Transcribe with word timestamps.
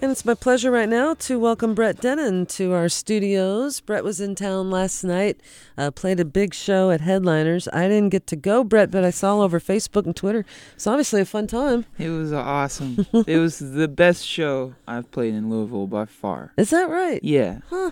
And 0.00 0.12
it's 0.12 0.24
my 0.24 0.34
pleasure 0.34 0.70
right 0.70 0.88
now 0.88 1.14
to 1.14 1.40
welcome 1.40 1.74
Brett 1.74 1.96
Dennen 1.96 2.46
to 2.50 2.72
our 2.72 2.88
studios. 2.88 3.80
Brett 3.80 4.04
was 4.04 4.20
in 4.20 4.36
town 4.36 4.70
last 4.70 5.02
night, 5.02 5.40
uh, 5.76 5.90
played 5.90 6.20
a 6.20 6.24
big 6.24 6.54
show 6.54 6.92
at 6.92 7.00
Headliners. 7.00 7.66
I 7.72 7.88
didn't 7.88 8.10
get 8.10 8.28
to 8.28 8.36
go, 8.36 8.62
Brett, 8.62 8.92
but 8.92 9.02
I 9.02 9.10
saw 9.10 9.34
all 9.34 9.42
over 9.42 9.58
Facebook 9.58 10.06
and 10.06 10.14
Twitter. 10.14 10.44
It's 10.76 10.86
obviously 10.86 11.20
a 11.22 11.24
fun 11.24 11.48
time. 11.48 11.84
It 11.98 12.10
was 12.10 12.32
awesome. 12.32 13.06
it 13.26 13.38
was 13.38 13.58
the 13.58 13.88
best 13.88 14.24
show 14.24 14.76
I've 14.86 15.10
played 15.10 15.34
in 15.34 15.50
Louisville 15.50 15.88
by 15.88 16.04
far. 16.04 16.52
Is 16.56 16.70
that 16.70 16.88
right? 16.88 17.18
Yeah. 17.24 17.58
Huh. 17.68 17.90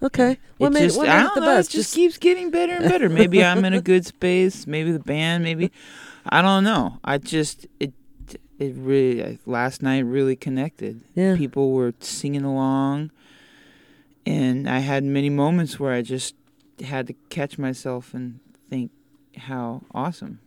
Okay. 0.00 0.38
What 0.58 0.68
it 0.68 0.74
made, 0.74 0.82
just, 0.84 0.96
what 0.96 1.08
made 1.08 1.24
it 1.24 1.34
the 1.34 1.40
know, 1.40 1.46
best? 1.46 1.70
It 1.70 1.78
just, 1.78 1.92
keeps 1.92 2.18
getting 2.18 2.52
better 2.52 2.74
and 2.74 2.88
better. 2.88 3.08
Maybe 3.08 3.44
I'm 3.44 3.64
in 3.64 3.72
a 3.72 3.80
good 3.80 4.06
space. 4.06 4.64
Maybe 4.68 4.92
the 4.92 5.00
band. 5.00 5.42
Maybe 5.42 5.72
I 6.24 6.40
don't 6.40 6.62
know. 6.62 6.98
I 7.02 7.18
just 7.18 7.66
it 7.80 7.92
it 8.58 8.74
really 8.76 9.38
last 9.46 9.82
night 9.82 10.00
really 10.00 10.36
connected. 10.36 11.00
Yeah. 11.14 11.36
People 11.36 11.72
were 11.72 11.94
singing 12.00 12.44
along, 12.44 13.10
and 14.26 14.68
I 14.68 14.80
had 14.80 15.04
many 15.04 15.30
moments 15.30 15.78
where 15.80 15.92
I 15.92 16.02
just 16.02 16.34
had 16.84 17.06
to 17.08 17.12
catch 17.28 17.58
myself 17.58 18.14
and 18.14 18.40
think 18.70 18.90
how 19.36 19.82
awesome 19.94 20.40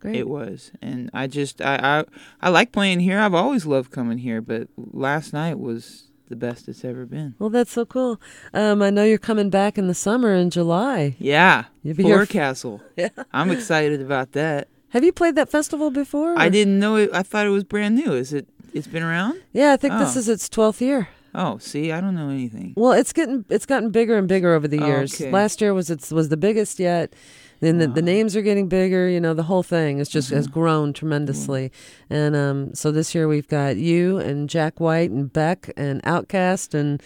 Great. 0.00 0.16
it 0.16 0.28
was. 0.28 0.70
And 0.82 1.10
I 1.14 1.26
just 1.26 1.60
I, 1.62 1.76
I 2.00 2.04
I 2.46 2.50
like 2.50 2.72
playing 2.72 3.00
here. 3.00 3.18
I've 3.18 3.34
always 3.34 3.66
loved 3.66 3.90
coming 3.90 4.18
here, 4.18 4.40
but 4.40 4.68
last 4.76 5.32
night 5.32 5.58
was 5.58 6.04
the 6.28 6.36
best 6.36 6.68
it's 6.68 6.84
ever 6.84 7.04
been. 7.06 7.34
Well, 7.38 7.50
that's 7.50 7.70
so 7.72 7.84
cool. 7.84 8.20
Um, 8.52 8.82
I 8.82 8.90
know 8.90 9.04
you're 9.04 9.18
coming 9.18 9.50
back 9.50 9.76
in 9.78 9.88
the 9.88 9.94
summer 9.94 10.34
in 10.34 10.50
July. 10.50 11.16
Yeah, 11.18 11.64
You'll 11.82 11.96
be 11.96 12.02
here 12.04 12.14
f- 12.14 12.28
Forecastle. 12.28 12.80
Yeah. 12.96 13.08
I'm 13.32 13.50
excited 13.50 14.00
about 14.00 14.32
that. 14.32 14.68
Have 14.94 15.02
you 15.04 15.12
played 15.12 15.34
that 15.34 15.50
festival 15.50 15.90
before? 15.90 16.38
I 16.38 16.48
didn't 16.48 16.78
know 16.78 16.94
it. 16.96 17.10
I 17.12 17.24
thought 17.24 17.46
it 17.46 17.50
was 17.50 17.64
brand 17.64 17.96
new. 17.96 18.12
Is 18.12 18.32
it? 18.32 18.46
It's 18.72 18.86
been 18.86 19.02
around. 19.02 19.40
Yeah, 19.52 19.72
I 19.72 19.76
think 19.76 19.98
this 19.98 20.16
Oh. 20.16 20.20
is 20.20 20.28
its 20.28 20.48
12th 20.48 20.80
year. 20.80 21.08
Oh, 21.34 21.58
see, 21.58 21.90
I 21.90 22.00
don't 22.00 22.14
know 22.14 22.28
anything. 22.28 22.74
Well, 22.76 22.92
it's 22.92 23.12
getting 23.12 23.44
it's 23.48 23.66
gotten 23.66 23.90
bigger 23.90 24.16
and 24.16 24.28
bigger 24.28 24.54
over 24.54 24.68
the 24.68 24.78
years. 24.78 25.20
Okay. 25.20 25.32
Last 25.32 25.60
year 25.60 25.74
was 25.74 25.90
its 25.90 26.12
was 26.12 26.28
the 26.28 26.36
biggest 26.36 26.78
yet. 26.78 27.12
Then 27.58 27.78
the, 27.78 27.88
the 27.88 28.02
names 28.02 28.36
are 28.36 28.42
getting 28.42 28.68
bigger. 28.68 29.08
You 29.08 29.20
know, 29.20 29.34
the 29.34 29.42
whole 29.44 29.62
thing 29.64 29.98
is 29.98 30.08
just 30.08 30.30
has 30.30 30.46
grown 30.46 30.92
tremendously. 30.92 31.72
And 32.10 32.36
um, 32.36 32.74
so 32.74 32.92
this 32.92 33.14
year 33.16 33.26
we've 33.26 33.48
got 33.48 33.76
you 33.76 34.18
and 34.18 34.48
Jack 34.48 34.78
White 34.78 35.10
and 35.10 35.32
Beck 35.32 35.72
and 35.76 36.00
OutKast 36.04 36.74
and 36.74 37.02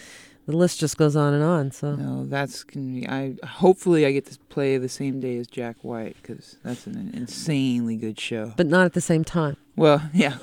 the 0.48 0.56
list 0.56 0.80
just 0.80 0.96
goes 0.96 1.14
on 1.14 1.34
and 1.34 1.44
on. 1.44 1.70
So 1.72 1.94
No, 1.94 2.24
that's 2.24 2.64
gonna 2.64 2.86
be. 2.86 3.06
I 3.06 3.34
hopefully 3.46 4.06
I 4.06 4.12
get 4.12 4.24
to 4.27 4.38
play 4.48 4.78
the 4.78 4.88
same 4.88 5.20
day 5.20 5.36
as 5.36 5.46
Jack 5.46 5.77
White 5.82 6.16
because 6.22 6.56
that's 6.64 6.86
an 6.86 7.10
insanely 7.12 7.96
good 7.96 8.18
show. 8.18 8.54
but 8.56 8.66
not 8.66 8.86
at 8.86 8.94
the 8.94 9.02
same 9.02 9.24
time. 9.24 9.58
Well, 9.76 10.00
yeah. 10.14 10.38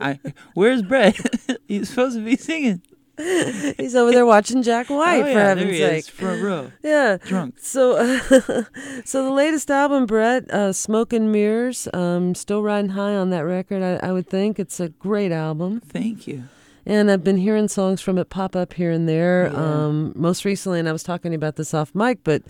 I 0.00 0.18
where's 0.54 0.80
Brett? 0.82 1.18
He's 1.68 1.90
supposed 1.90 2.16
to 2.16 2.24
be 2.24 2.36
singing. 2.36 2.80
He's 3.78 3.94
over 3.94 4.12
there 4.12 4.24
watching 4.26 4.62
Jack 4.62 4.88
White 4.88 5.20
oh, 5.22 5.32
for 5.32 5.40
heaven's 5.40 5.76
sake. 5.78 5.98
is, 6.00 6.08
front 6.08 6.42
row, 6.42 6.72
Yeah. 6.82 7.16
drunk. 7.18 7.54
So, 7.58 8.18
so 9.06 9.24
the 9.24 9.30
latest 9.30 9.70
album, 9.70 10.04
Brett, 10.06 10.50
uh, 10.50 10.72
"Smoke 10.74 11.14
and 11.14 11.32
Mirrors," 11.32 11.88
um, 11.94 12.34
still 12.34 12.62
riding 12.62 12.90
high 12.90 13.14
on 13.14 13.30
that 13.30 13.40
record. 13.40 13.82
I, 13.82 14.06
I 14.06 14.12
would 14.12 14.28
think 14.28 14.58
it's 14.58 14.80
a 14.80 14.88
great 14.90 15.32
album, 15.32 15.80
Thank 15.80 16.26
you. 16.26 16.44
And 16.86 17.10
I've 17.10 17.24
been 17.24 17.36
hearing 17.36 17.68
songs 17.68 18.00
from 18.00 18.16
it 18.18 18.30
pop 18.30 18.54
up 18.56 18.72
here 18.74 18.90
and 18.90 19.08
there. 19.08 19.50
Yeah. 19.52 19.86
Um, 19.86 20.12
most 20.16 20.44
recently, 20.44 20.78
and 20.78 20.88
I 20.88 20.92
was 20.92 21.02
talking 21.02 21.34
about 21.34 21.56
this 21.56 21.74
off 21.74 21.94
mic, 21.94 22.20
but 22.24 22.42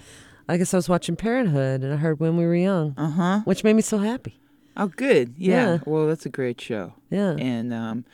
I 0.48 0.56
guess 0.59 0.73
I 0.75 0.77
was 0.77 0.89
watching 0.89 1.17
Parenthood, 1.17 1.83
and 1.83 1.92
I 1.92 1.97
heard 1.97 2.20
"When 2.20 2.37
We 2.37 2.45
Were 2.47 2.55
Young," 2.55 2.95
Uh 2.97 3.11
huh. 3.11 3.41
which 3.45 3.64
made 3.64 3.75
me 3.75 3.83
so 3.83 3.98
happy. 3.98 4.39
Oh, 4.77 4.89
good. 4.89 5.35
Yeah. 5.39 5.55
Yeah. 5.73 5.79
Well, 5.86 6.07
that's 6.07 6.27
a 6.27 6.29
great 6.30 6.61
show. 6.61 6.92
Yeah, 7.11 7.30
and 7.39 7.73
um, 7.73 8.05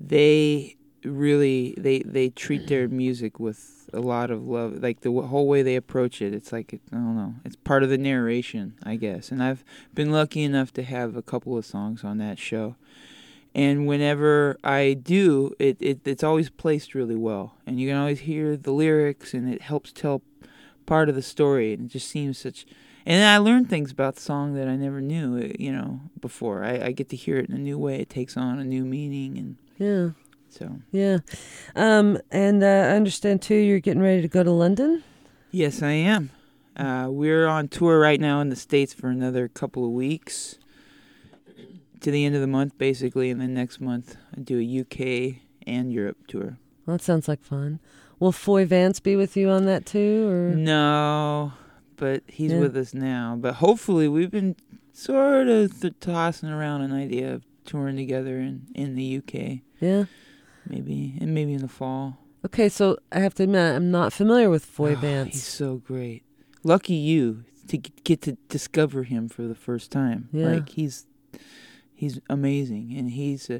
they 0.00 0.76
really 1.04 1.74
they 1.78 2.00
they 2.00 2.30
treat 2.30 2.66
their 2.66 2.88
music 2.88 3.38
with 3.38 3.88
a 3.92 4.00
lot 4.00 4.28
of 4.30 4.42
love 4.48 4.82
like 4.82 5.02
the 5.02 5.12
whole 5.12 5.46
way 5.46 5.62
they 5.62 5.76
approach 5.76 6.20
it 6.20 6.34
it's 6.34 6.50
like 6.50 6.80
i 6.90 6.96
don't 6.96 7.14
know 7.16 7.32
it's 7.44 7.54
part 7.54 7.84
of 7.84 7.88
the 7.88 7.96
narration 7.96 8.74
i 8.82 8.96
guess 8.96 9.30
and 9.30 9.40
i've 9.40 9.62
been 9.94 10.10
lucky 10.10 10.42
enough 10.42 10.72
to 10.72 10.82
have 10.82 11.14
a 11.14 11.22
couple 11.22 11.56
of 11.56 11.64
songs 11.64 12.02
on 12.02 12.18
that 12.18 12.40
show 12.40 12.74
and 13.56 13.86
whenever 13.88 14.56
i 14.62 14.92
do 14.92 15.52
it, 15.58 15.76
it 15.80 16.00
it's 16.04 16.22
always 16.22 16.48
placed 16.50 16.94
really 16.94 17.16
well 17.16 17.56
and 17.66 17.80
you 17.80 17.88
can 17.88 17.96
always 17.96 18.20
hear 18.20 18.56
the 18.56 18.70
lyrics 18.70 19.34
and 19.34 19.52
it 19.52 19.62
helps 19.62 19.90
tell 19.90 20.22
part 20.84 21.08
of 21.08 21.16
the 21.16 21.22
story 21.22 21.72
and 21.72 21.86
it 21.86 21.92
just 21.92 22.08
seems 22.08 22.38
such 22.38 22.66
and 23.06 23.22
then 23.22 23.32
I 23.32 23.38
learned 23.38 23.70
things 23.70 23.92
about 23.92 24.16
the 24.16 24.20
song 24.20 24.54
that 24.54 24.66
I 24.66 24.74
never 24.74 25.00
knew, 25.00 25.38
uh, 25.38 25.52
you 25.60 25.70
know, 25.70 26.00
before. 26.20 26.64
I, 26.64 26.86
I 26.86 26.90
get 26.90 27.08
to 27.10 27.16
hear 27.16 27.38
it 27.38 27.48
in 27.48 27.54
a 27.54 27.58
new 27.58 27.78
way. 27.78 28.00
It 28.00 28.10
takes 28.10 28.36
on 28.36 28.58
a 28.58 28.64
new 28.64 28.84
meaning, 28.84 29.38
and 29.38 29.56
yeah, 29.78 30.10
so 30.50 30.80
yeah. 30.90 31.18
Um, 31.76 32.18
and 32.32 32.64
uh, 32.64 32.66
I 32.66 32.96
understand 32.96 33.42
too. 33.42 33.54
You're 33.54 33.78
getting 33.78 34.02
ready 34.02 34.22
to 34.22 34.28
go 34.28 34.42
to 34.42 34.50
London. 34.50 35.04
yes, 35.52 35.82
I 35.82 35.92
am. 35.92 36.30
Uh, 36.76 37.06
we're 37.08 37.46
on 37.46 37.68
tour 37.68 38.00
right 38.00 38.20
now 38.20 38.40
in 38.40 38.48
the 38.48 38.56
states 38.56 38.92
for 38.92 39.08
another 39.08 39.46
couple 39.46 39.84
of 39.84 39.92
weeks, 39.92 40.58
to 42.00 42.10
the 42.10 42.24
end 42.24 42.34
of 42.34 42.40
the 42.40 42.46
month, 42.46 42.76
basically, 42.78 43.30
and 43.30 43.40
then 43.40 43.54
next 43.54 43.80
month 43.80 44.16
I 44.36 44.40
do 44.40 44.58
a 44.60 44.80
UK 44.80 45.36
and 45.66 45.92
Europe 45.92 46.26
tour. 46.28 46.58
Well, 46.84 46.96
that 46.96 47.02
sounds 47.02 47.26
like 47.28 47.42
fun. 47.42 47.80
Will 48.18 48.32
Foy 48.32 48.64
Vance 48.64 49.00
be 49.00 49.16
with 49.16 49.36
you 49.36 49.50
on 49.50 49.66
that 49.66 49.84
too, 49.86 50.28
or 50.28 50.54
No, 50.54 51.52
but 51.96 52.22
he's 52.28 52.52
Yeah. 52.52 52.60
with 52.60 52.76
us 52.76 52.94
now. 52.94 53.36
But 53.38 53.54
hopefully, 53.54 54.08
we've 54.08 54.30
been 54.30 54.56
sort 54.92 55.48
of 55.48 55.80
th- 55.80 55.94
tossing 56.00 56.48
around 56.48 56.82
an 56.82 56.92
idea 56.92 57.34
of 57.34 57.44
touring 57.64 57.96
together 57.96 58.38
in 58.38 58.62
in 58.74 58.94
the 58.94 59.16
UK, 59.18 59.62
yeah? 59.80 60.04
maybe, 60.68 61.16
and 61.20 61.34
maybe 61.34 61.52
in 61.52 61.60
the 61.60 61.68
fall. 61.68 62.18
Okay, 62.44 62.68
so 62.68 62.96
I 63.10 63.18
have 63.18 63.34
to 63.34 63.42
admit 63.42 63.74
I'm 63.74 63.90
not 63.90 64.12
familiar 64.12 64.48
with 64.48 64.64
Foy 64.64 64.94
Oh, 64.94 65.24
He's 65.24 65.42
so 65.42 65.76
great. 65.78 66.22
Lucky 66.62 66.94
you 66.94 67.44
to 67.68 67.76
get 67.78 68.22
to 68.22 68.32
discover 68.48 69.02
him 69.02 69.28
for 69.28 69.42
the 69.42 69.54
first 69.56 69.90
time. 69.90 70.28
Yeah. 70.32 70.46
Like 70.52 70.68
he's 70.70 71.06
he's 71.96 72.20
amazing, 72.30 72.94
and 72.96 73.10
he's. 73.10 73.50
Uh, 73.50 73.58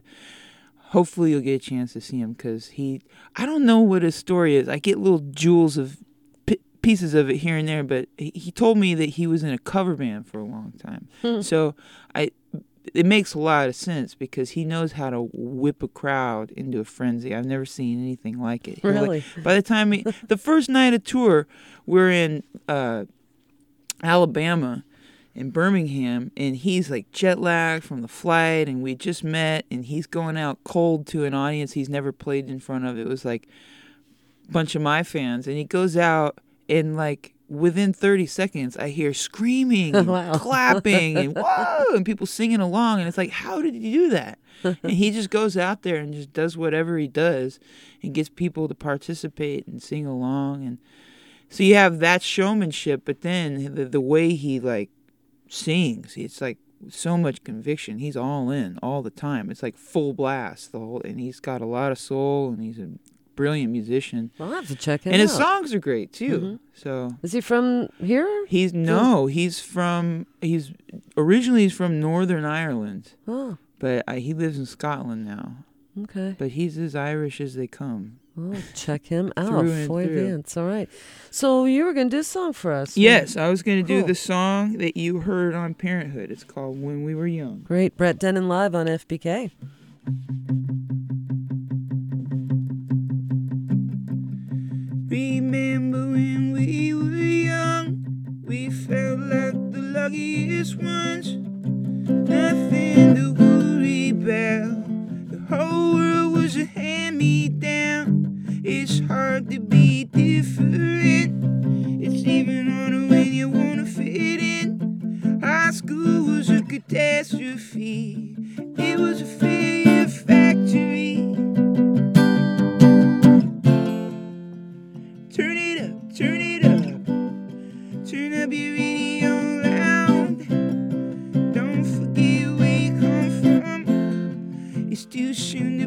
hopefully, 0.90 1.30
you'll 1.32 1.40
get 1.40 1.54
a 1.54 1.58
chance 1.70 1.92
to 1.94 2.00
see 2.00 2.18
him 2.20 2.32
because 2.32 2.68
he. 2.68 3.02
I 3.36 3.46
don't 3.46 3.64
know 3.64 3.80
what 3.80 4.02
his 4.02 4.14
story 4.14 4.56
is. 4.56 4.68
I 4.68 4.78
get 4.78 4.98
little 4.98 5.18
jewels 5.30 5.76
of 5.76 5.98
p- 6.46 6.60
pieces 6.82 7.14
of 7.14 7.28
it 7.30 7.38
here 7.38 7.56
and 7.56 7.66
there, 7.68 7.82
but 7.82 8.08
he, 8.16 8.30
he 8.34 8.50
told 8.52 8.78
me 8.78 8.94
that 8.94 9.10
he 9.10 9.26
was 9.26 9.42
in 9.42 9.50
a 9.50 9.58
cover 9.58 9.94
band 9.96 10.26
for 10.28 10.38
a 10.38 10.44
long 10.44 10.72
time. 10.78 11.42
so 11.42 11.74
I. 12.14 12.30
It 12.94 13.04
makes 13.04 13.34
a 13.34 13.40
lot 13.40 13.68
of 13.68 13.74
sense 13.74 14.14
because 14.14 14.50
he 14.50 14.64
knows 14.64 14.92
how 14.92 15.10
to 15.10 15.28
whip 15.32 15.82
a 15.82 15.88
crowd 15.88 16.52
into 16.52 16.78
a 16.78 16.84
frenzy. 16.84 17.34
I've 17.34 17.44
never 17.44 17.66
seen 17.66 18.00
anything 18.00 18.40
like 18.40 18.68
it. 18.68 18.78
He'll, 18.78 18.92
like, 18.92 19.00
Really? 19.00 19.24
by 19.42 19.54
the 19.56 19.60
time 19.60 19.90
he, 19.90 20.04
the 20.28 20.36
first 20.36 20.68
night 20.68 20.94
of 20.94 21.02
tour, 21.02 21.48
we're 21.84 22.12
in 22.12 22.44
uh, 22.68 23.06
Alabama, 24.04 24.84
in 25.36 25.50
Birmingham, 25.50 26.32
and 26.36 26.56
he's 26.56 26.90
like 26.90 27.10
jet 27.12 27.38
lagged 27.38 27.84
from 27.84 28.02
the 28.02 28.08
flight, 28.08 28.68
and 28.68 28.82
we 28.82 28.94
just 28.94 29.22
met, 29.22 29.64
and 29.70 29.84
he's 29.84 30.06
going 30.06 30.36
out 30.36 30.58
cold 30.64 31.06
to 31.08 31.24
an 31.24 31.34
audience 31.34 31.72
he's 31.72 31.88
never 31.88 32.10
played 32.10 32.48
in 32.48 32.58
front 32.58 32.86
of. 32.86 32.98
It 32.98 33.06
was 33.06 33.24
like 33.24 33.46
a 34.48 34.52
bunch 34.52 34.74
of 34.74 34.82
my 34.82 35.02
fans, 35.02 35.46
and 35.46 35.56
he 35.56 35.64
goes 35.64 35.96
out 35.96 36.38
and 36.68 36.96
like 36.96 37.32
within 37.48 37.92
30 37.92 38.26
seconds 38.26 38.76
i 38.76 38.88
hear 38.88 39.14
screaming 39.14 39.94
and 39.94 40.08
Wow. 40.08 40.34
clapping 40.34 41.16
and 41.16 41.36
whoa 41.36 41.94
and 41.94 42.04
people 42.04 42.26
singing 42.26 42.58
along 42.58 42.98
and 42.98 43.06
it's 43.06 43.16
like 43.16 43.30
how 43.30 43.62
did 43.62 43.72
he 43.72 43.92
do 43.92 44.08
that 44.10 44.36
and 44.64 44.90
he 44.90 45.12
just 45.12 45.30
goes 45.30 45.56
out 45.56 45.82
there 45.82 45.94
and 45.94 46.12
just 46.12 46.32
does 46.32 46.56
whatever 46.56 46.98
he 46.98 47.06
does 47.06 47.60
and 48.02 48.14
gets 48.14 48.28
people 48.28 48.66
to 48.66 48.74
participate 48.74 49.64
and 49.68 49.80
sing 49.80 50.04
along 50.06 50.66
and 50.66 50.78
so 51.48 51.62
you 51.62 51.76
have 51.76 52.00
that 52.00 52.20
showmanship 52.20 53.02
but 53.04 53.20
then 53.20 53.76
the, 53.76 53.84
the 53.84 54.00
way 54.00 54.34
he 54.34 54.58
like 54.58 54.90
sings 55.48 56.16
it's 56.16 56.40
like 56.40 56.58
so 56.90 57.16
much 57.16 57.42
conviction. 57.42 57.98
He's 57.98 58.16
all 58.18 58.50
in 58.50 58.78
all 58.82 59.02
the 59.02 59.10
time. 59.10 59.50
It's 59.50 59.62
like 59.62 59.76
full 59.78 60.12
blast 60.12 60.72
the 60.72 60.78
whole 60.78 61.00
and 61.04 61.18
he's 61.18 61.40
got 61.40 61.62
a 61.62 61.66
lot 61.66 61.90
of 61.90 61.98
soul 61.98 62.50
and 62.50 62.62
he's 62.62 62.78
a 62.78 62.90
brilliant 63.34 63.72
musician. 63.72 64.30
I'll 64.38 64.50
have 64.52 64.66
to 64.68 64.74
check 64.76 65.04
him 65.04 65.12
and 65.14 65.22
his 65.22 65.32
songs 65.32 65.72
are 65.72 65.78
great 65.78 66.12
too. 66.12 66.38
Mhm. 66.38 66.58
so 66.74 67.12
Is 67.22 67.32
he 67.32 67.40
from 67.40 67.88
here? 67.98 68.44
he's 68.48 68.74
no 68.74 69.26
he's 69.26 69.58
from 69.60 70.26
he's 70.42 70.72
originally 71.16 71.62
he's 71.62 71.72
from 71.74 71.98
northern 71.98 72.44
ireland. 72.44 73.12
Oh, 73.26 73.56
but 73.78 74.04
I, 74.06 74.18
he 74.18 74.34
lives 74.34 74.58
in 74.58 74.66
scotland 74.66 75.24
now. 75.24 75.64
Okay. 76.04 76.34
but 76.38 76.50
he's 76.50 76.76
as 76.76 76.94
irish 76.94 77.40
as 77.40 77.54
they 77.54 77.66
come 77.66 78.18
Oh, 78.38 78.54
check 78.74 79.06
him 79.06 79.32
out. 79.36 79.48
Through 79.48 79.70
and 79.72 79.86
Foy 79.86 80.06
through. 80.06 80.28
Vance. 80.28 80.56
All 80.56 80.66
right. 80.66 80.88
So 81.30 81.64
you 81.64 81.84
were 81.84 81.92
going 81.94 82.10
to 82.10 82.16
do 82.16 82.20
a 82.20 82.24
song 82.24 82.52
for 82.52 82.72
us. 82.72 82.96
yes 82.96 83.36
i 83.36 83.48
was 83.48 83.62
going 83.62 83.78
to 83.78 83.86
do 83.86 84.02
the 84.02 84.14
song 84.14 84.78
that 84.78 84.96
you 84.96 85.20
heard 85.20 85.54
on 85.54 85.74
parenthood 85.74 86.30
it's 86.30 86.44
called 86.44 86.80
when 86.80 87.04
we 87.04 87.14
were 87.14 87.26
young 87.26 87.60
Great. 87.60 87.96
Brett 87.96 88.18
Dennen 88.18 88.48
live 88.48 88.74
on 88.74 88.86
FBK. 88.86 89.50
Remember 95.08 96.06
when 96.06 96.52
we 96.52 96.92
were 96.92 97.10
young, 97.12 98.42
we 98.46 98.70
felt 98.70 99.20
like 99.20 99.54
the 99.72 99.80
luckiest 99.94 100.76
ones. 100.76 101.34
Nothing 102.28 103.14
to 103.14 103.32
worry 103.34 104.10
about. 104.10 104.75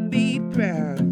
Be 0.10 0.40
proud. 0.54 1.09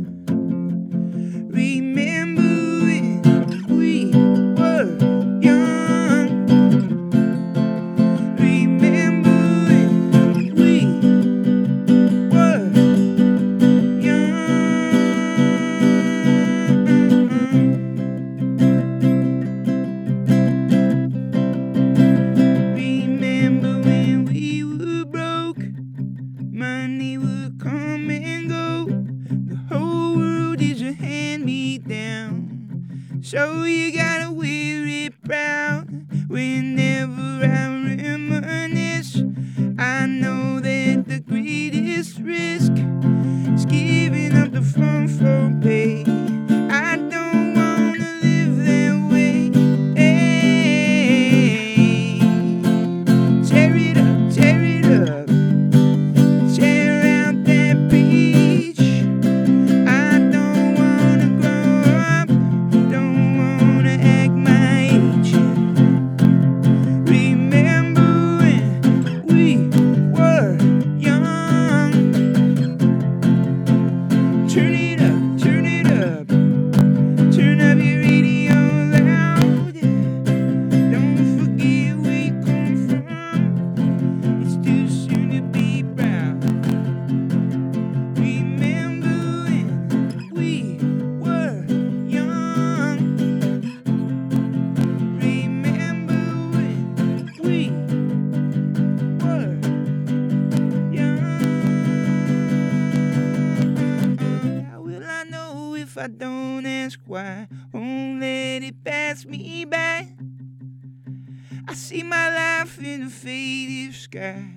So 33.28 33.66
you 33.66 33.92
gotta 33.92 34.32
wear 34.32 34.48
it 34.48 34.56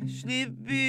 Şimdi 0.09 0.67
bir 0.69 0.80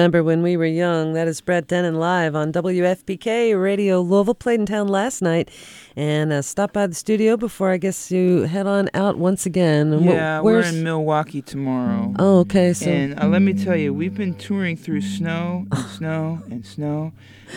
Remember 0.00 0.24
when 0.24 0.40
we 0.42 0.56
were 0.56 0.64
young? 0.64 1.12
That 1.12 1.28
is 1.28 1.42
Brett 1.42 1.68
Dennen 1.68 1.96
live 1.96 2.34
on 2.34 2.54
WFPK 2.54 3.62
Radio 3.62 4.00
Louisville. 4.00 4.34
Played 4.34 4.60
in 4.60 4.64
town 4.64 4.88
last 4.88 5.20
night, 5.20 5.50
and 5.94 6.32
uh, 6.32 6.40
stop 6.40 6.72
by 6.72 6.86
the 6.86 6.94
studio 6.94 7.36
before 7.36 7.70
I 7.70 7.76
guess 7.76 8.10
you 8.10 8.44
head 8.44 8.66
on 8.66 8.88
out 8.94 9.18
once 9.18 9.44
again. 9.44 10.02
Yeah, 10.02 10.40
we're 10.40 10.62
in 10.62 10.82
Milwaukee 10.82 11.42
tomorrow. 11.42 12.14
Oh, 12.18 12.38
okay. 12.38 12.72
So 12.72 12.88
And 12.88 13.20
uh, 13.20 13.28
let 13.28 13.42
me 13.42 13.52
tell 13.52 13.76
you, 13.76 13.92
we've 13.92 14.14
been 14.14 14.34
touring 14.36 14.78
through 14.78 15.02
snow 15.02 15.66
and 15.70 15.86
snow 15.98 16.42
and 16.50 16.64
snow. 16.64 17.12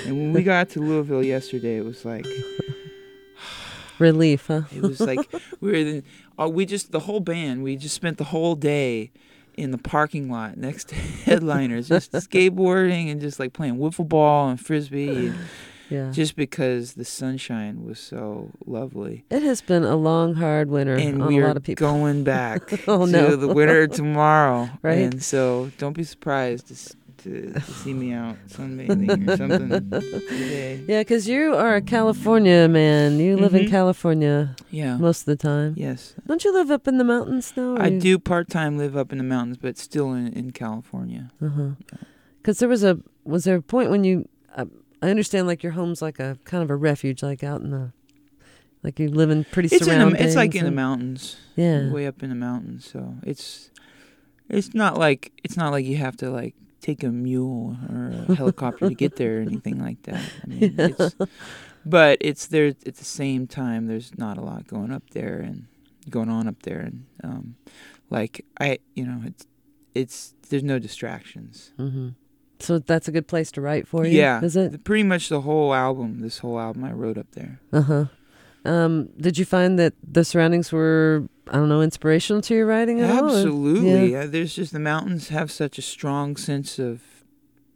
And 0.05 0.17
when 0.17 0.33
we 0.33 0.43
got 0.43 0.67
to 0.71 0.81
Louisville 0.81 1.23
yesterday, 1.23 1.77
it 1.77 1.85
was 1.85 2.03
like 2.03 2.27
relief, 4.00 4.47
huh? 4.47 4.63
it 4.75 4.81
was 4.81 5.00
like 5.00 5.31
we 5.62 5.71
were 5.71 5.83
the, 5.85 6.03
uh, 6.38 6.50
we 6.50 6.65
just 6.65 6.91
the 6.91 7.00
whole 7.00 7.21
band. 7.21 7.63
We 7.63 7.77
just 7.77 7.95
spent 7.95 8.17
the 8.17 8.25
whole 8.25 8.55
day 8.55 9.12
in 9.55 9.72
the 9.72 9.77
parking 9.77 10.29
lot 10.29 10.57
next 10.57 10.89
to 10.89 10.95
headliners, 11.25 11.88
just 11.88 12.12
skateboarding 12.12 13.12
and 13.12 13.22
just 13.22 13.39
like 13.39 13.53
playing 13.53 13.77
wiffle 13.77 14.07
ball 14.07 14.50
and 14.50 14.60
frisbee, 14.60 15.27
and 15.27 15.38
Yeah. 15.89 16.10
just 16.12 16.36
because 16.36 16.93
the 16.93 17.05
sunshine 17.05 17.83
was 17.86 18.00
so 18.00 18.51
lovely. 18.65 19.25
It 19.29 19.43
has 19.43 19.62
been 19.62 19.83
a 19.83 19.95
long, 19.95 20.33
hard 20.36 20.69
winter 20.69 20.95
And 20.95 21.22
on 21.22 21.27
we 21.27 21.39
a 21.41 21.48
lot 21.48 21.57
of 21.57 21.63
people. 21.63 21.88
going 21.88 22.24
back 22.24 22.63
Oh, 22.88 23.05
to 23.05 23.12
no. 23.12 23.36
the 23.36 23.48
winter 23.48 23.88
tomorrow, 23.88 24.69
Right. 24.81 25.00
And 25.00 25.22
so 25.24 25.72
don't 25.77 25.93
be 25.95 26.03
surprised 26.03 26.72
to, 27.23 27.53
to, 27.53 27.61
see 27.61 27.93
me 27.93 28.13
out 28.13 28.35
sunbathing 28.47 29.27
or 29.27 29.37
something 29.41 29.89
today. 29.89 30.83
Yeah, 30.87 31.01
because 31.01 31.27
you 31.27 31.55
are 31.55 31.75
a 31.75 31.81
California 31.81 32.67
man. 32.67 33.19
You 33.19 33.37
live 33.37 33.53
in 33.55 33.65
Mhm. 33.65 33.69
California 33.69 34.55
Yeah. 34.71 34.97
most 34.97 35.21
of 35.21 35.25
the 35.25 35.35
time. 35.35 35.73
Yes. 35.77 36.13
Don't 36.27 36.43
you 36.43 36.53
live 36.53 36.69
up 36.71 36.87
in 36.87 36.97
the 36.97 37.03
mountains 37.03 37.53
now? 37.55 37.77
I 37.77 37.89
do 37.89 38.19
part 38.19 38.49
time 38.49 38.77
live 38.77 38.95
up 38.97 39.11
in 39.11 39.17
the 39.17 39.23
mountains, 39.23 39.57
but 39.57 39.77
still 39.77 40.13
in, 40.13 40.27
in 40.33 40.51
California. 40.51 41.31
Uh-huh. 41.41 41.71
Because 42.37 42.59
there 42.59 42.69
was 42.69 42.83
a 42.83 42.99
was 43.23 43.45
there 43.45 43.55
a 43.55 43.61
point 43.61 43.89
when 43.89 44.03
you 44.03 44.27
uh, 44.55 44.65
I 45.01 45.09
understand 45.09 45.47
like 45.47 45.63
your 45.63 45.73
home's 45.73 46.01
like 46.01 46.19
a 46.19 46.37
kind 46.43 46.63
of 46.63 46.69
a 46.69 46.75
refuge, 46.75 47.23
like 47.23 47.43
out 47.43 47.61
in 47.61 47.71
the 47.71 47.91
like 48.83 48.99
you 48.99 49.07
live 49.09 49.29
in 49.29 49.45
pretty 49.45 49.73
It's 49.73 49.87
in 49.87 50.15
it's 50.15 50.35
like 50.35 50.55
in 50.55 50.65
the 50.65 50.71
mountains, 50.71 51.37
Yeah. 51.55 51.89
way 51.89 52.05
up 52.05 52.21
in 52.21 52.29
the 52.29 52.35
mountains. 52.35 52.85
So 52.91 53.15
it's 53.23 53.69
it's 54.49 54.73
not 54.73 54.97
like 54.97 55.31
it's 55.43 55.55
not 55.55 55.71
like 55.71 55.85
you 55.85 55.95
have 55.97 56.17
to 56.17 56.29
like 56.29 56.53
take 56.83 57.03
a 57.03 57.09
mule 57.09 57.77
or 57.89 58.13
a 58.27 58.35
helicopter 58.35 58.89
to 58.89 58.95
get 58.95 59.15
there 59.15 59.39
or 59.39 59.41
anything 59.41 59.79
like 59.79 60.03
that. 60.03 60.21
I 60.43 60.47
mean, 60.47 60.75
it's, 60.77 61.15
but 61.85 62.17
it's 62.21 62.45
there 62.47 62.67
at 62.67 62.95
the 62.95 63.05
same 63.05 63.47
time. 63.47 63.87
There's 63.87 64.15
not 64.17 64.37
a 64.37 64.41
lot 64.41 64.67
going 64.67 64.91
up 64.91 65.09
there 65.11 65.39
and 65.39 65.65
going 66.09 66.29
on 66.29 66.47
up 66.47 66.61
there, 66.63 66.79
and 66.79 67.05
um, 67.23 67.55
like 68.09 68.45
I, 68.59 68.79
you 68.93 69.05
know, 69.05 69.21
it's 69.25 69.47
it's 69.95 70.35
there's 70.49 70.63
no 70.63 70.77
distractions. 70.77 71.71
Mm-hmm. 71.79 72.09
So 72.59 72.79
that's 72.79 73.07
a 73.07 73.11
good 73.11 73.27
place 73.27 73.51
to 73.53 73.61
write 73.61 73.87
for 73.87 74.05
you. 74.05 74.17
Yeah, 74.17 74.43
is 74.43 74.55
it? 74.55 74.83
Pretty 74.83 75.03
much 75.03 75.29
the 75.29 75.41
whole 75.41 75.73
album. 75.73 76.19
This 76.21 76.39
whole 76.39 76.59
album 76.59 76.83
I 76.83 76.91
wrote 76.91 77.17
up 77.17 77.31
there. 77.31 77.59
Uh 77.71 77.81
huh. 77.81 78.05
Um, 78.65 79.09
did 79.17 79.37
you 79.37 79.45
find 79.45 79.77
that 79.79 79.93
the 80.01 80.23
surroundings 80.23 80.71
were, 80.71 81.27
I 81.47 81.53
don't 81.57 81.69
know, 81.69 81.81
inspirational 81.81 82.41
to 82.43 82.55
your 82.55 82.65
writing 82.65 83.01
at 83.01 83.09
Absolutely. 83.09 83.31
all? 83.31 83.38
Absolutely. 83.38 84.12
Yeah. 84.12 84.19
Uh, 84.19 84.27
there's 84.27 84.55
just 84.55 84.71
the 84.71 84.79
mountains 84.79 85.29
have 85.29 85.51
such 85.51 85.77
a 85.77 85.81
strong 85.81 86.38
sense 86.38 86.79
of 86.79 87.01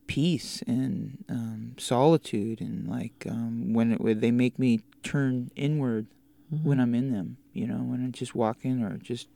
peace 0.07 0.63
and 0.65 1.25
um, 1.29 1.75
solitude, 1.77 2.61
and 2.61 2.87
like 2.87 3.25
um, 3.29 3.73
when, 3.73 3.93
it, 3.93 4.01
when 4.01 4.19
they 4.19 4.31
make 4.31 4.57
me 4.57 4.79
turn 5.03 5.51
inward 5.55 6.07
mm-hmm. 6.53 6.67
when 6.67 6.79
I'm 6.79 6.95
in 6.95 7.11
them. 7.11 7.37
You 7.53 7.67
know, 7.67 7.77
when 7.77 8.03
I'm 8.03 8.11
just 8.11 8.35
walking 8.35 8.83
or 8.83 8.97
just 8.97 9.27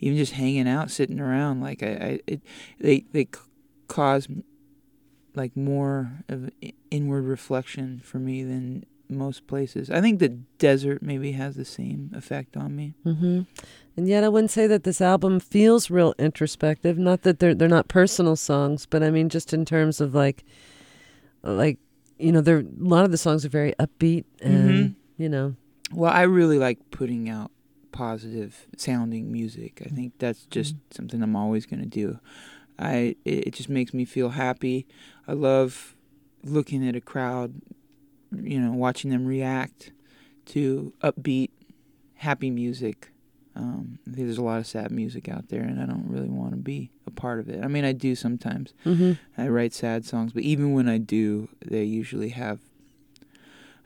even 0.00 0.16
just 0.16 0.32
hanging 0.32 0.68
out, 0.68 0.90
sitting 0.90 1.20
around. 1.20 1.60
Like 1.60 1.82
I, 1.82 1.86
I 1.86 2.20
it, 2.26 2.40
they 2.78 3.04
they 3.12 3.28
cause 3.88 4.28
like 5.34 5.56
more 5.56 6.24
of 6.28 6.50
inward 6.90 7.24
reflection 7.24 8.00
for 8.02 8.18
me 8.18 8.42
than 8.42 8.84
most 9.08 9.46
places. 9.46 9.90
I 9.90 10.00
think 10.00 10.18
the 10.18 10.28
desert 10.28 11.02
maybe 11.02 11.32
has 11.32 11.56
the 11.56 11.64
same 11.64 12.10
effect 12.14 12.56
on 12.56 12.76
me. 12.76 12.94
Mm-hmm. 13.04 13.42
And 13.96 14.08
yet, 14.08 14.22
I 14.22 14.28
wouldn't 14.28 14.50
say 14.50 14.66
that 14.66 14.84
this 14.84 15.00
album 15.00 15.40
feels 15.40 15.90
real 15.90 16.14
introspective. 16.18 16.98
Not 16.98 17.22
that 17.22 17.40
they're 17.40 17.54
they're 17.54 17.68
not 17.68 17.88
personal 17.88 18.36
songs, 18.36 18.86
but 18.86 19.02
I 19.02 19.10
mean, 19.10 19.28
just 19.28 19.52
in 19.52 19.64
terms 19.64 20.00
of 20.00 20.14
like, 20.14 20.44
like 21.42 21.78
you 22.18 22.32
know, 22.32 22.40
there 22.40 22.58
a 22.58 22.64
lot 22.78 23.04
of 23.04 23.10
the 23.10 23.18
songs 23.18 23.44
are 23.44 23.48
very 23.48 23.74
upbeat, 23.80 24.24
and 24.40 24.70
mm-hmm. 24.70 25.22
you 25.22 25.28
know. 25.28 25.56
Well, 25.92 26.12
I 26.12 26.22
really 26.22 26.58
like 26.58 26.90
putting 26.90 27.28
out 27.28 27.50
positive 27.90 28.66
sounding 28.76 29.32
music. 29.32 29.82
I 29.84 29.88
think 29.88 30.12
that's 30.18 30.44
just 30.44 30.76
mm-hmm. 30.76 30.94
something 30.94 31.22
I'm 31.22 31.34
always 31.34 31.66
going 31.66 31.80
to 31.80 31.88
do. 31.88 32.20
I 32.78 33.16
it, 33.24 33.48
it 33.48 33.54
just 33.54 33.68
makes 33.68 33.92
me 33.92 34.04
feel 34.04 34.30
happy. 34.30 34.86
I 35.26 35.32
love 35.32 35.96
looking 36.44 36.86
at 36.86 36.94
a 36.94 37.00
crowd 37.00 37.60
you 38.32 38.60
know, 38.60 38.72
watching 38.72 39.10
them 39.10 39.26
react 39.26 39.92
to 40.46 40.92
upbeat, 41.02 41.50
happy 42.14 42.50
music. 42.50 43.10
Um, 43.54 43.98
I 44.06 44.14
think 44.14 44.26
there's 44.26 44.38
a 44.38 44.42
lot 44.42 44.58
of 44.58 44.66
sad 44.66 44.90
music 44.92 45.28
out 45.28 45.48
there, 45.48 45.62
and 45.62 45.80
I 45.80 45.86
don't 45.86 46.08
really 46.08 46.28
want 46.28 46.52
to 46.52 46.56
be 46.56 46.90
a 47.06 47.10
part 47.10 47.40
of 47.40 47.48
it. 47.48 47.64
I 47.64 47.66
mean, 47.66 47.84
I 47.84 47.92
do 47.92 48.14
sometimes. 48.14 48.72
Mm-hmm. 48.86 49.12
I 49.36 49.48
write 49.48 49.74
sad 49.74 50.04
songs, 50.04 50.32
but 50.32 50.44
even 50.44 50.72
when 50.74 50.88
I 50.88 50.98
do, 50.98 51.48
they 51.64 51.82
usually 51.82 52.28
have 52.30 52.60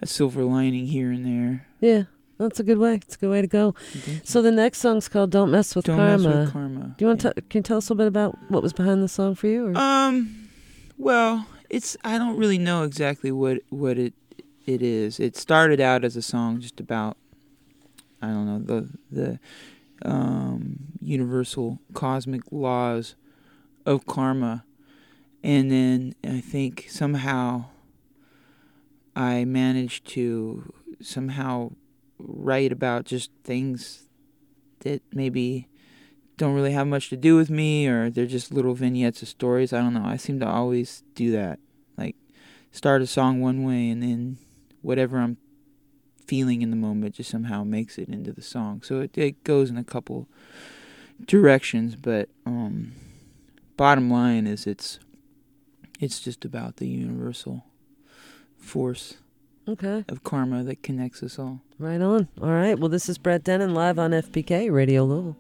a 0.03 0.07
silver 0.07 0.45
lining 0.45 0.87
here 0.87 1.11
and 1.11 1.25
there. 1.25 1.67
Yeah, 1.81 2.03
that's 2.37 2.61
a 2.61 2.65
good 2.65 2.79
way. 2.79 2.97
It's 2.97 3.15
a 3.15 3.19
good 3.19 3.31
way 3.31 3.41
to 3.41 3.47
go. 3.47 3.75
So 4.25 4.43
the 4.43 4.51
next 4.51 4.79
song's 4.81 5.09
called 5.09 5.31
"Don't 5.31 5.51
Mess 5.51 5.75
with 5.75 5.87
Don't 5.87 5.97
Karma." 5.97 6.19
Mess 6.19 6.37
with 6.37 6.53
Karma. 6.53 6.95
Do 6.99 7.05
you 7.05 7.07
want 7.07 7.25
yeah. 7.25 7.33
to? 7.33 7.43
Can 7.43 7.61
you 7.61 7.63
tell 7.63 7.79
us 7.79 7.89
a 7.89 7.95
little 7.95 8.05
bit 8.05 8.09
about 8.09 8.37
what 8.51 8.63
was 8.63 8.73
behind 8.75 9.03
the 9.03 9.09
song 9.09 9.35
for 9.35 9.47
you? 9.47 9.69
Or? 9.69 9.79
Um, 9.79 10.49
well, 10.99 11.47
it's 11.71 11.97
I 12.05 12.19
don't 12.19 12.37
really 12.37 12.59
know 12.59 12.83
exactly 12.83 13.33
what 13.33 13.63
what 13.71 13.99
it 13.99 14.13
it 14.67 14.83
is. 14.83 15.19
It 15.19 15.37
started 15.37 15.81
out 15.81 16.05
as 16.05 16.17
a 16.17 16.23
song 16.23 16.61
just 16.61 16.81
about 16.81 17.17
I 18.21 18.29
don't 18.29 18.47
know 18.47 18.59
the 18.59 18.89
the 19.11 19.41
um, 20.05 20.79
universal 21.01 21.81
cosmic 21.95 22.43
laws 22.51 23.15
of 23.85 24.07
karma, 24.07 24.65
and 25.43 25.71
then 25.71 26.15
I 26.25 26.41
think 26.41 26.87
somehow 26.89 27.67
I 29.15 29.45
managed 29.45 30.07
to 30.09 30.73
somehow 31.01 31.73
write 32.19 32.73
about 32.73 33.05
just 33.05 33.31
things 33.43 34.05
that 34.81 35.03
maybe 35.13 35.69
don't 36.37 36.55
really 36.55 36.73
have 36.73 36.87
much 36.87 37.09
to 37.11 37.17
do 37.17 37.37
with 37.37 37.51
me 37.51 37.87
or 37.87 38.11
they're 38.11 38.27
just 38.27 38.53
little 38.53 38.75
vignettes 38.75 39.23
of 39.23 39.29
stories. 39.29 39.73
I 39.73 39.79
don't 39.79 39.95
know. 39.95 40.05
I 40.05 40.17
seem 40.17 40.41
to 40.41 40.49
always 40.49 41.03
do 41.15 41.31
that. 41.33 41.59
Like 41.97 42.17
start 42.71 43.03
a 43.03 43.07
song 43.07 43.41
one 43.41 43.65
way 43.65 43.91
and 43.91 44.03
then 44.03 44.39
whatever 44.83 45.19
I'm 45.19 45.39
feeling 46.27 46.63
in 46.63 46.71
the 46.71 46.77
moment 46.77 47.17
just 47.17 47.31
somehow 47.31 47.65
makes 47.65 47.99
it 47.99 48.09
into 48.09 48.33
the 48.33 48.43
song. 48.43 48.83
So 48.83 49.01
it, 49.01 49.17
it 49.17 49.45
goes 49.45 49.71
in 49.71 49.77
a 49.77 49.85
couple 49.85 50.29
directions, 51.25 51.97
but 51.97 52.29
um, 52.47 52.93
bottom 53.77 54.11
line 54.11 54.47
is 54.47 54.67
it's 54.67 54.99
it's 56.01 56.21
just 56.21 56.45
about 56.45 56.77
the 56.77 56.89
universal 56.89 57.65
force 58.59 59.19
okay. 59.69 60.05
of 60.09 60.25
karma 60.25 60.65
that 60.65 60.83
connects 60.83 61.23
us 61.23 61.39
all. 61.39 61.61
Right 61.79 62.01
on. 62.01 62.29
All 62.41 62.51
right. 62.51 62.79
Well, 62.79 62.89
this 62.89 63.09
is 63.09 63.19
Brett 63.19 63.45
Dennen 63.45 63.73
live 63.73 63.99
on 63.99 64.11
FPK 64.11 64.73
Radio 64.73 65.05
Louisville. 65.05 65.37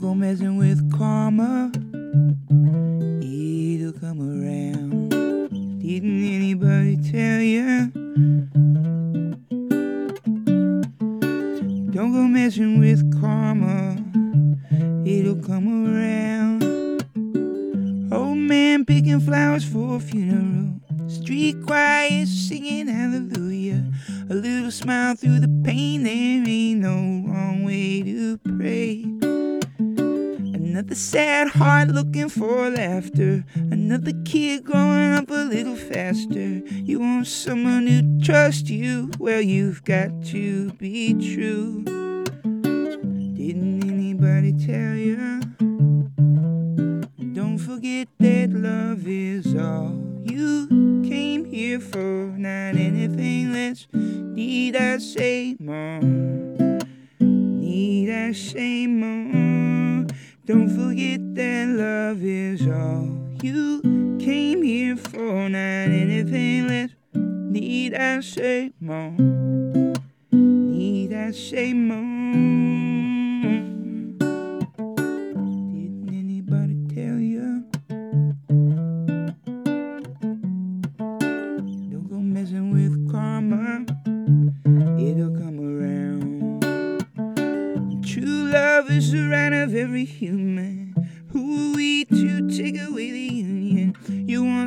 Go 0.00 0.14
messing 0.14 0.56
with 0.56 0.80
karma. 0.96 1.70
It'll 3.22 3.92
come 3.92 4.20
around. 4.20 5.10
Didn't 5.80 6.24
anybody 6.24 6.96
tell 6.96 7.40
you? 7.40 7.90
Don't 11.92 12.12
go 12.12 12.22
messing 12.22 12.80
with 12.80 13.20
karma. 13.20 13.96
It'll 15.04 15.36
come 15.36 15.68
around. 15.86 16.62
Old 18.10 18.38
man 18.38 18.86
picking 18.86 19.20
flowers 19.20 19.64
for 19.64 19.96
a 19.96 20.00
funeral. 20.00 20.80
Street 21.08 21.56
choir 21.66 22.24
singing 22.24 22.86
hallelujah. 22.86 23.84
A 24.30 24.34
little 24.34 24.70
smile 24.70 25.14
through 25.14 25.40
the 25.40 25.62
pain, 25.62 26.04
there 26.04 26.29
Another 30.70 30.94
sad 30.94 31.48
heart 31.48 31.88
looking 31.88 32.28
for 32.28 32.70
laughter. 32.70 33.44
Another 33.56 34.12
kid 34.24 34.62
growing 34.62 35.14
up 35.14 35.28
a 35.28 35.44
little 35.44 35.74
faster. 35.74 36.62
You 36.68 37.00
want 37.00 37.26
someone 37.26 37.86
to 37.86 38.24
trust 38.24 38.70
you? 38.70 39.10
Well, 39.18 39.40
you've 39.40 39.82
got 39.82 40.22
to 40.26 40.70
be 40.74 41.14
true. 41.34 41.82
Didn't 43.34 43.82
anybody 43.82 44.52
tell 44.52 44.94
you? 44.94 45.40
Don't 47.34 47.58
forget 47.58 48.06
that 48.20 48.50
love 48.52 49.08
is 49.08 49.52
all 49.56 50.00
you 50.22 50.68
came 51.04 51.46
here 51.46 51.80
for, 51.80 52.32
not 52.38 52.76
anything 52.76 53.52
less. 53.52 53.88
Need 53.92 54.76
I 54.76 54.98
say 54.98 55.56
more? 55.58 56.00
Need 57.18 58.10
I 58.12 58.30
say 58.30 58.86
more? 58.86 59.79
Don't 60.50 60.68
forget 60.68 61.20
that 61.36 61.68
love 61.68 62.24
is 62.24 62.66
all 62.66 63.06
you 63.40 64.18
came 64.18 64.64
here 64.64 64.96
for, 64.96 65.48
not 65.48 65.86
anything 65.94 66.66
less. 66.66 66.90
Need 67.14 67.94
I 67.94 68.18
say 68.18 68.72
more? 68.80 69.12
Need 70.32 71.14
I 71.14 71.30
say 71.30 71.72
more? 71.72 72.09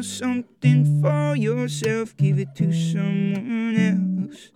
Something 0.04 1.02
for 1.02 1.36
yourself, 1.36 2.16
give 2.18 2.38
it 2.38 2.54
to 2.56 2.72
someone 2.74 3.76
else. 3.78 4.52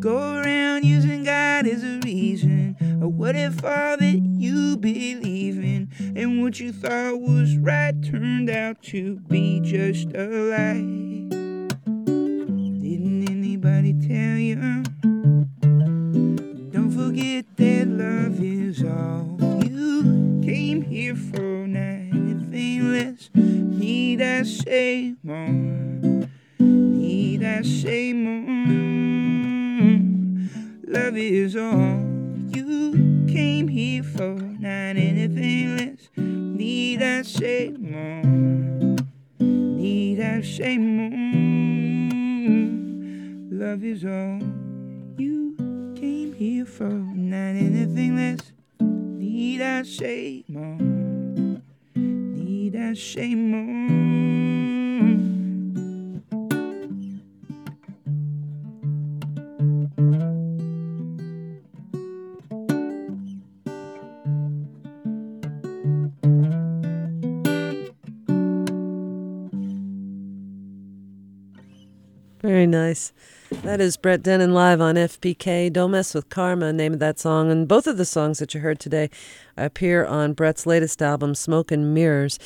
Go 0.00 0.36
around 0.36 0.84
using 0.84 1.24
God 1.24 1.66
as 1.66 1.82
a 1.82 1.98
reason. 2.04 2.76
Or 3.02 3.08
what 3.08 3.34
if 3.34 3.64
all 3.64 3.96
that 3.96 4.20
you 4.38 4.76
believe 4.76 5.58
in 5.58 5.90
and 6.16 6.40
what 6.40 6.60
you 6.60 6.72
thought 6.72 7.20
was 7.20 7.56
right 7.56 8.00
turned 8.02 8.48
out 8.48 8.80
to 8.84 9.16
be 9.28 9.60
just 9.60 10.12
a 10.14 10.26
lie? 10.26 10.84
Didn't 12.80 13.28
anybody 13.28 13.94
tell 13.94 14.38
you? 14.38 14.84
Don't 16.70 16.92
forget 16.92 17.44
that 17.56 17.88
love 17.88 18.40
is 18.40 18.84
all 18.84 19.36
you 19.64 20.40
came 20.44 20.82
here 20.82 21.16
for 21.16 21.66
nothing 21.66 22.92
less. 22.92 23.47
I 24.20 24.42
say 24.42 25.14
more? 25.22 25.48
Need 26.58 27.44
I 27.44 27.62
say 27.62 28.12
more? 28.12 28.38
Love 30.86 31.16
is 31.16 31.54
all 31.54 32.00
you 32.48 33.26
came 33.28 33.68
here 33.68 34.02
for, 34.02 34.34
not 34.34 34.96
anything 34.96 35.76
less. 35.76 36.08
Need 36.16 37.02
I 37.02 37.22
say 37.22 37.70
more? 37.78 38.22
Need 39.38 40.20
I 40.20 40.40
say 40.42 40.78
more? 40.78 41.18
Love 43.52 43.84
is 43.84 44.04
all 44.04 44.40
you 45.16 45.54
came 45.96 46.32
here 46.32 46.66
for, 46.66 46.88
not 46.88 47.54
anything 47.54 48.16
less. 48.16 48.52
Need 48.80 49.62
I 49.62 49.82
say 49.82 50.44
more? 50.48 50.97
I? 52.94 53.34
Very 72.40 72.66
nice. 72.66 73.12
That 73.62 73.80
is 73.80 73.96
Brett 73.98 74.22
Dennen 74.22 74.52
live 74.52 74.80
on 74.80 74.94
FPK. 74.94 75.70
Don't 75.70 75.90
Mess 75.90 76.14
with 76.14 76.30
Karma, 76.30 76.72
name 76.72 76.94
of 76.94 77.00
that 77.00 77.18
song. 77.18 77.50
And 77.50 77.68
both 77.68 77.86
of 77.86 77.98
the 77.98 78.04
songs 78.06 78.38
that 78.38 78.54
you 78.54 78.60
heard 78.60 78.78
today 78.80 79.10
appear 79.58 80.06
on 80.06 80.32
Brett's 80.32 80.64
latest 80.64 81.02
album, 81.02 81.34
Smoke 81.34 81.70
and 81.70 81.92
Mirrors. 81.92 82.38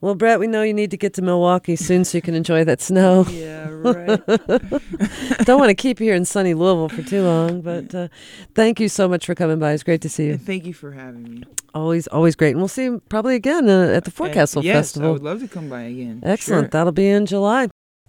Well, 0.00 0.14
Brett, 0.14 0.40
we 0.40 0.46
know 0.46 0.62
you 0.62 0.72
need 0.72 0.90
to 0.92 0.96
get 0.96 1.12
to 1.14 1.22
Milwaukee 1.22 1.76
soon 1.76 2.04
so 2.04 2.16
you 2.16 2.22
can 2.22 2.34
enjoy 2.34 2.64
that 2.64 2.80
snow. 2.80 3.26
Yeah, 3.40 3.68
right. 3.70 4.06
Don't 5.44 5.58
want 5.58 5.68
to 5.70 5.74
keep 5.74 6.00
you 6.00 6.06
here 6.06 6.14
in 6.14 6.24
sunny 6.24 6.54
Louisville 6.54 6.88
for 6.88 7.02
too 7.02 7.22
long, 7.24 7.60
but 7.60 7.94
uh, 7.94 8.08
thank 8.54 8.80
you 8.80 8.88
so 8.88 9.08
much 9.08 9.26
for 9.26 9.34
coming 9.34 9.58
by. 9.58 9.72
It's 9.72 9.82
great 9.82 10.00
to 10.02 10.08
see 10.08 10.26
you. 10.26 10.38
Thank 10.38 10.64
you 10.66 10.72
for 10.74 10.92
having 10.92 11.22
me. 11.24 11.42
Always, 11.74 12.06
always 12.08 12.36
great. 12.36 12.50
And 12.50 12.58
we'll 12.58 12.68
see 12.68 12.84
you 12.84 13.02
probably 13.08 13.34
again 13.34 13.68
uh, 13.68 13.92
at 13.94 14.04
the 14.04 14.10
Forecastle 14.10 14.60
Uh, 14.60 14.64
yes, 14.64 14.76
Festival. 14.76 15.10
I 15.10 15.12
would 15.12 15.22
love 15.22 15.40
to 15.40 15.48
come 15.48 15.68
by 15.68 15.82
again. 15.82 16.20
Excellent. 16.22 16.64
Sure. 16.66 16.68
That'll 16.70 16.92
be 16.92 17.08
in 17.08 17.26
July. 17.26 17.68